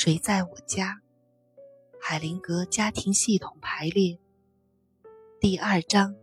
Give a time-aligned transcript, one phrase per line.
[0.00, 1.00] 谁在我家？
[2.00, 4.16] 海灵格家庭系统排列
[5.40, 6.14] 第二章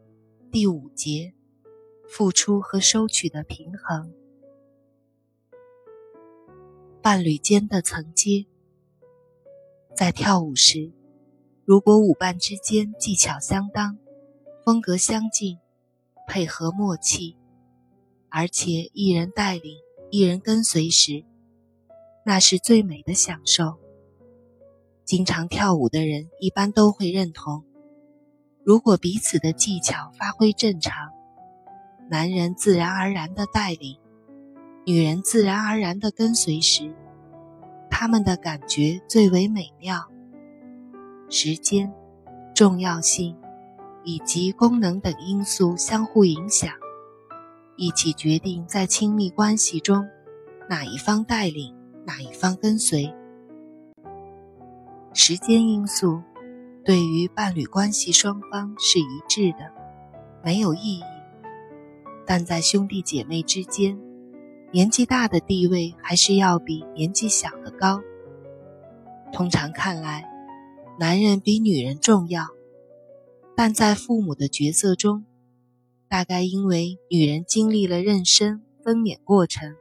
[0.49, 1.33] 第五节：
[2.07, 4.13] 付出和收取的平衡。
[7.01, 8.45] 伴侣间的层阶，
[9.93, 10.93] 在跳舞时，
[11.65, 13.97] 如果舞伴之间技巧相当、
[14.63, 15.59] 风格相近、
[16.25, 17.35] 配合默契，
[18.29, 19.75] 而且一人带领，
[20.11, 21.25] 一人跟随时，
[22.27, 23.77] 那是最美的享受。
[25.05, 27.63] 经常跳舞的人一般都会认同：
[28.63, 31.11] 如果彼此的技巧发挥正常，
[32.09, 33.99] 男人自然而然的带领，
[34.87, 36.91] 女人自然而然的跟随时，
[37.91, 40.07] 他们的感觉最为美妙。
[41.29, 41.93] 时间、
[42.55, 43.37] 重要性
[44.03, 46.73] 以及功能等因素相互影响，
[47.75, 50.07] 一起决定在亲密关系中
[50.67, 51.75] 哪一方带领。
[52.05, 53.13] 哪一方跟随？
[55.13, 56.21] 时间因素
[56.83, 59.71] 对于伴侣关系双方是一致的，
[60.43, 61.03] 没有意义。
[62.27, 63.97] 但在兄弟姐妹之间，
[64.71, 68.01] 年纪大的地位还是要比年纪小的高。
[69.31, 70.29] 通常看来，
[70.99, 72.45] 男人比女人重要，
[73.55, 75.25] 但在父母的角色中，
[76.07, 79.75] 大概因为女人经历了妊娠、分娩过程。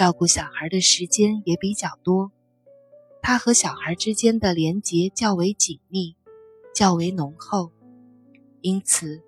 [0.00, 2.32] 照顾小孩的时间也比较多，
[3.20, 6.16] 他和小孩之间的连结较为紧密，
[6.74, 7.70] 较为浓厚，
[8.62, 9.20] 因此，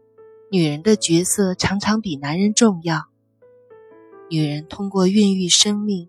[0.51, 3.03] 女人的角色常常比男人重要。
[4.31, 6.09] 女人通过孕育生命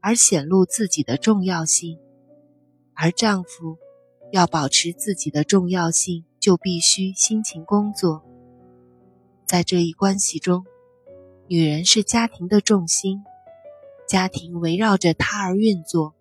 [0.00, 1.98] 而显露自己的重要性，
[2.94, 3.76] 而丈夫
[4.32, 8.24] 要保持自己的重要性，就必须辛勤工作。
[9.46, 10.64] 在这一关系中，
[11.46, 13.22] 女人是家庭的重心。
[14.08, 16.14] 家庭围绕着她而运作。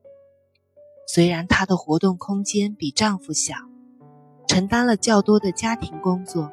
[1.07, 3.55] 虽然她的活动空间比丈夫小，
[4.45, 6.51] 承担了较多的家庭工作，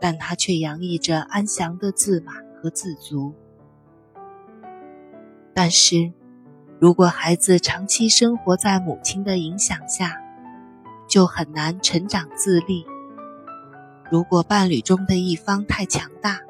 [0.00, 3.32] 但她却洋溢着安详的自满和自足。
[5.54, 6.12] 但是，
[6.80, 10.20] 如果孩子长期生活在母亲的影响下，
[11.08, 12.84] 就很难成长自立。
[14.10, 16.40] 如果伴侣中的一方太强大，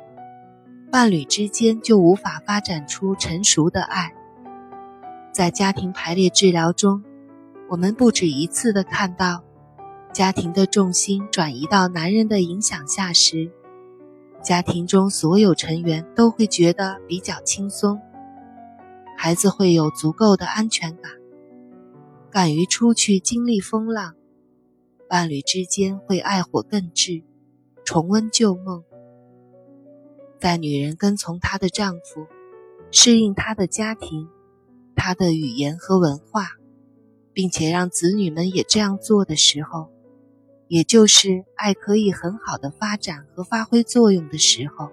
[0.92, 4.12] 伴侣之间就无法发展出成熟的爱。
[5.32, 7.02] 在家庭排列治疗中，
[7.70, 9.42] 我们不止一次的看到，
[10.12, 13.50] 家庭的重心转移到男人的影响下时，
[14.42, 17.98] 家庭中所有成员都会觉得比较轻松，
[19.16, 21.10] 孩子会有足够的安全感，
[22.30, 24.14] 敢于出去经历风浪，
[25.08, 27.24] 伴侣之间会爱火更炽，
[27.82, 28.84] 重温旧梦。
[30.42, 32.26] 在女人跟从她的丈夫，
[32.90, 34.28] 适应她的家庭、
[34.96, 36.48] 她的语言和文化，
[37.32, 39.88] 并且让子女们也这样做的时候，
[40.66, 44.90] 也就是爱可以很好的发展和发挥作用的时候。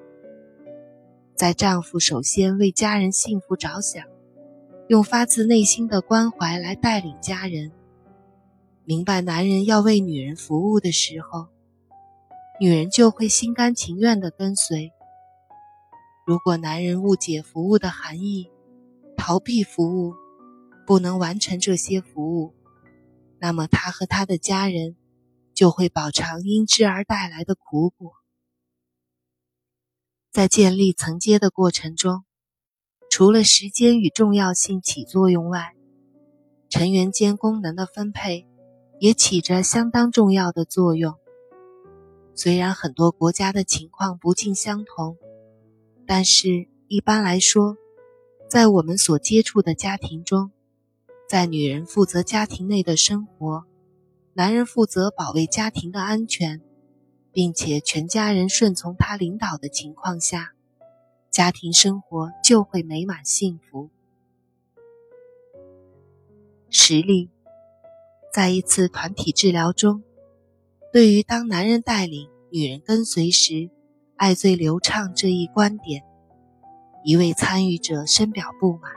[1.33, 4.05] 在丈夫首先为家人幸福着想，
[4.87, 7.71] 用发自内心的关怀来带领家人，
[8.85, 11.47] 明白男人要为女人服务的时候，
[12.59, 14.91] 女人就会心甘情愿地跟随。
[16.29, 18.51] 如果男人误解服务的含义，
[19.17, 20.13] 逃避服务，
[20.85, 22.53] 不能完成这些服务，
[23.39, 24.95] 那么他和他的家人
[25.55, 28.11] 就会饱尝因之而带来的苦果。
[30.31, 32.23] 在建立层阶的过程中，
[33.09, 35.73] 除了时间与重要性起作用外，
[36.69, 38.47] 成员间功能的分配
[38.99, 41.15] 也起着相当重要的作用。
[42.35, 45.17] 虽然很多国家的情况不尽相同。
[46.11, 47.77] 但是，一般来说，
[48.49, 50.49] 在我们所接触的家庭中，
[51.27, 53.65] 在女人负责家庭内的生活，
[54.33, 56.61] 男人负责保卫家庭的安全，
[57.31, 60.53] 并且全家人顺从他领导的情况下，
[61.29, 63.91] 家庭生活就会美满幸福。
[66.71, 67.29] 实例，
[68.33, 70.01] 在一次团体治疗中，
[70.91, 73.69] 对于当男人带领，女人跟随时。
[74.19, 76.03] 爱最流畅这一观点，
[77.05, 78.91] 一位参与者深表不满。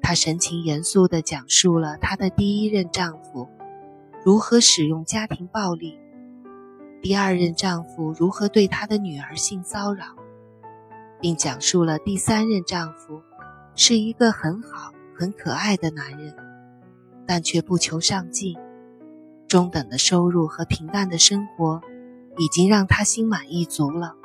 [0.00, 3.48] 他神情严肃地讲述了他的第一任丈夫
[4.24, 5.98] 如何使用家庭暴力，
[7.02, 10.04] 第二任丈夫如何对他的女儿性骚扰，
[11.20, 13.20] 并讲述了第三任丈夫
[13.74, 16.32] 是一个很好、很可爱的男人，
[17.26, 18.56] 但却不求上进，
[19.48, 21.82] 中等的收入和平淡的生活。
[22.38, 24.16] 已经让他心满意足了。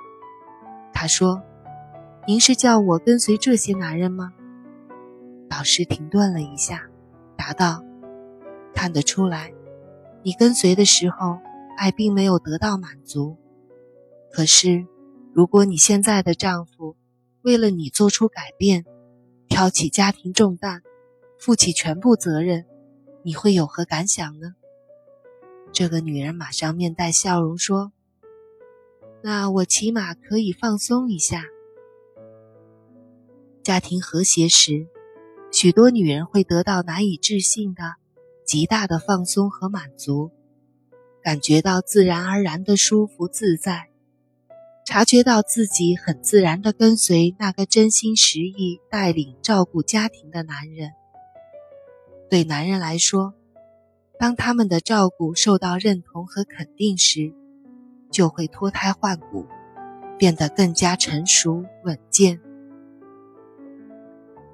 [0.94, 1.41] 他说
[2.27, 4.33] ：“您是叫我跟随这些男人吗？”
[5.50, 6.89] 导师停顿了一下，
[7.38, 7.83] 答道
[8.73, 9.53] ：“看得出来，
[10.23, 11.39] 你跟随的时候，
[11.77, 13.38] 爱并没有得到满足。
[14.31, 14.85] 可是，
[15.33, 16.95] 如果你现在的丈夫
[17.41, 18.85] 为了你做出改变，
[19.47, 20.83] 挑起家庭重担，
[21.39, 22.65] 负起全部责任，
[23.23, 24.53] 你会有何感想呢？”
[25.71, 27.91] 这个女人马上面带笑容说
[29.21, 31.44] ：“那我起码可以放松一下。
[33.63, 34.88] 家庭和谐时，
[35.51, 37.95] 许多女人会得到难以置信的
[38.45, 40.31] 极大的放松和满足，
[41.21, 43.89] 感觉到自然而然的舒服自在，
[44.86, 50.92] 察觉到自己很自然的跟随那个真心实意带领照顾家庭的男人。
[52.30, 53.33] 对男人来说。”
[54.19, 57.33] 当他们的照顾受到认同和肯定时，
[58.19, 59.48] 就会脱胎换骨，
[60.18, 62.42] 变得更加成熟稳健。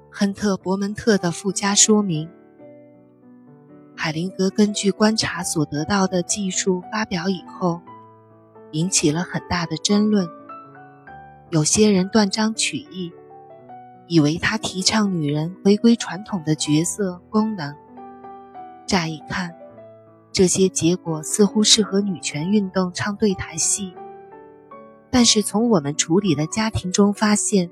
[0.08, 2.30] 亨特·伯门特的附加说明：
[3.96, 7.80] 海灵格根据观察所得到的技术发表以后，
[8.70, 10.28] 引起了很大的争论。
[11.50, 13.12] 有些人断章取义，
[14.06, 17.74] 以为他提倡女人回归传统的角色功能。
[18.86, 19.56] 乍一看，
[20.36, 23.94] 这些结果似乎是和女权运动唱对台戏。
[25.10, 27.70] 但是从我们处理的家庭中发现，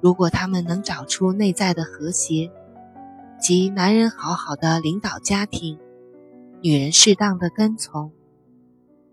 [0.00, 2.52] 如果他们能找出内在的和谐，
[3.40, 5.76] 即男人好好的领导家庭，
[6.62, 8.12] 女人适当的跟从，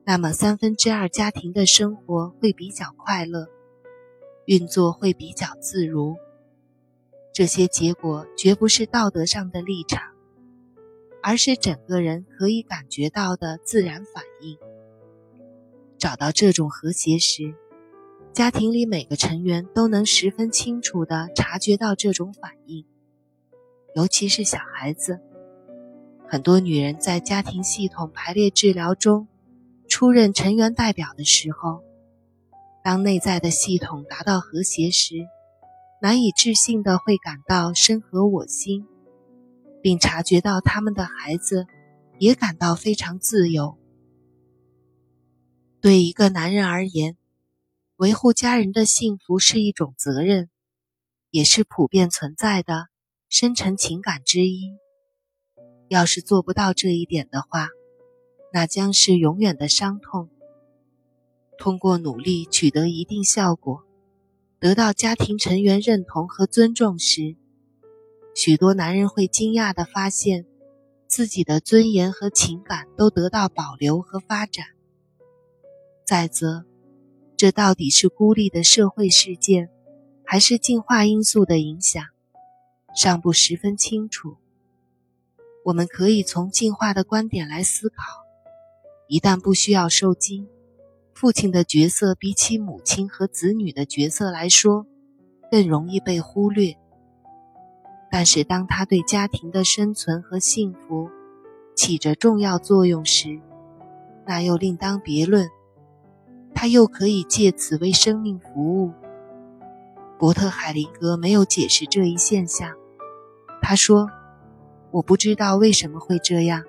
[0.06, 3.47] 那么三分之二家庭的生活会比较快乐，
[4.45, 6.17] 运作会比较自如。
[7.33, 10.12] 这些结果绝不是道德上的立场。
[11.23, 14.57] 而是整个人可以感觉到的自然反应。
[15.97, 17.55] 找到这种和谐时，
[18.33, 22.85] 家庭里每个成员都能十分清楚地察觉到这种反应，
[23.95, 25.21] 尤其是小孩子。
[26.27, 29.27] 很多女人在家庭系统排列治疗中
[29.87, 31.83] 出任成员代表的时候，
[32.83, 35.15] 当内在的系统达到和谐时，
[36.01, 38.87] 难以置信地会感到身合我心。
[39.83, 41.68] 并察觉到他们的孩子
[42.18, 43.77] 也感到非常自由。
[45.81, 47.18] 对一个男人而言，
[47.97, 50.50] 维护家人的幸福是一种责任，
[51.31, 52.88] 也是普遍存在的
[53.27, 54.77] 深沉情感之一。
[55.89, 57.68] 要是做不到这一点的话，
[58.53, 60.30] 那将是永远的伤痛。
[61.57, 63.83] 通过努力取得一定效果，
[64.62, 67.35] 得到家庭成员认同和尊重时。
[68.35, 70.45] 许多男人会惊讶地发现，
[71.07, 74.65] 自己的尊严和情感都得到保留和发展。
[76.03, 76.65] 再则，
[77.38, 79.69] 这到底是孤立的社会事件，
[80.25, 82.03] 还是进化因素的影响，
[82.95, 84.38] 尚不十分清楚。
[85.65, 88.03] 我们可以从进化的观点来思考：
[89.07, 90.47] 一旦不需要受精，
[91.13, 94.88] 父亲的角色比起母亲和子女的角色来说，
[95.51, 96.75] 更容易被忽略。
[98.15, 101.10] 但是，当他对家庭的生存和幸福
[101.74, 103.39] 起着重要作用时，
[104.27, 105.50] 那又另当别论。
[106.54, 108.92] 他又可以借此为生命服务。
[110.19, 112.69] 伯特海灵格没有解释这一现象。
[113.64, 114.07] 他说
[114.94, 116.64] ：“我不知道为什么会这样，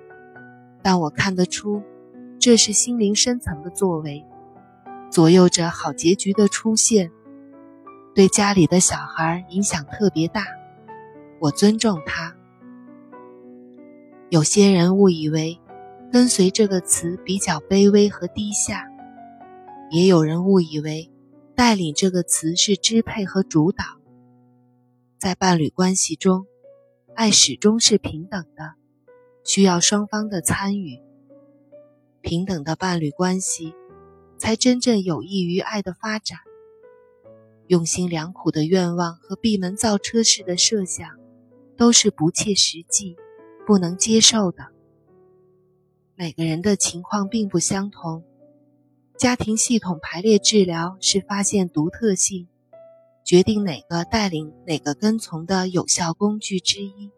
[0.82, 1.82] 但我看得出，
[2.40, 4.24] 这是心灵深层的作为，
[5.10, 7.10] 左右着好结局的出现，
[8.14, 10.46] 对家里的小孩影响特别大。”
[11.40, 12.36] 我尊重他。
[14.30, 15.60] 有些人误以为
[16.10, 18.88] “跟随”这个词比较卑微和低下，
[19.90, 21.10] 也有人误以为
[21.54, 23.84] “带领”这个词是支配和主导。
[25.18, 26.46] 在伴侣关系中，
[27.14, 28.74] 爱始终是平等的，
[29.44, 31.00] 需要双方的参与。
[32.20, 33.74] 平等的伴侣关系，
[34.38, 36.38] 才真正有益于爱的发展。
[37.66, 41.08] 用心良苦的愿望和闭门造车式的设想。
[41.76, 43.16] 都是不切实际、
[43.66, 44.68] 不能接受的。
[46.16, 48.22] 每个人的情况并不相同，
[49.18, 52.46] 家庭系统排列治疗是发现独特性、
[53.24, 57.10] 决定哪个带领、哪个跟从的有效工具之一。